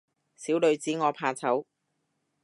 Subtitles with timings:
[0.35, 1.63] 小女子我怕醜